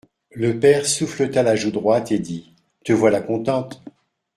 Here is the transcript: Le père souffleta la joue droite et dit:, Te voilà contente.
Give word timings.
Le 0.31 0.59
père 0.59 0.87
souffleta 0.87 1.43
la 1.43 1.55
joue 1.55 1.69
droite 1.69 2.11
et 2.11 2.17
dit:, 2.17 2.55
Te 2.83 2.91
voilà 2.91 3.21
contente. 3.21 3.83